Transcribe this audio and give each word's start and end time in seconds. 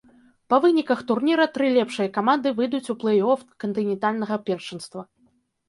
Па 0.53 0.57
выніках 0.63 1.03
турніра 1.11 1.45
тры 1.57 1.69
лепшыя 1.77 2.11
каманды 2.17 2.55
выйдуць 2.61 2.91
у 2.95 2.97
плэй-оф 3.05 3.47
кантынентальнага 3.67 4.43
першынства. 4.51 5.09